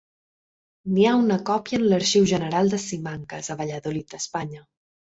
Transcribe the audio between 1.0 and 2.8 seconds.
ha una còpia en l'Arxiu General